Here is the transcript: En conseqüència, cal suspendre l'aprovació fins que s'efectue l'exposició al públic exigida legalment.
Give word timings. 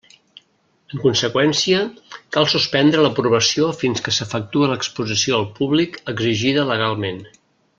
En 0.93 1.01
conseqüència, 1.01 1.81
cal 2.37 2.49
suspendre 2.53 3.03
l'aprovació 3.07 3.69
fins 3.83 4.03
que 4.07 4.15
s'efectue 4.17 4.71
l'exposició 4.73 5.39
al 5.41 5.49
públic 5.61 6.01
exigida 6.15 6.67
legalment. 6.73 7.23